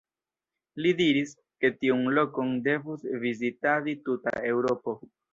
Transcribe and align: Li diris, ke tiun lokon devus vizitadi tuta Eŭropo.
Li 0.83 0.91
diris, 1.01 1.33
ke 1.65 1.69
tiun 1.83 2.07
lokon 2.19 2.49
devus 2.67 3.03
vizitadi 3.25 3.93
tuta 4.09 4.33
Eŭropo. 4.53 4.95